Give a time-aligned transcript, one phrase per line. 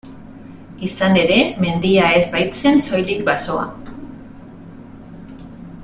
[0.87, 3.67] Izan ere, mendia ez baitzen soilik basoa.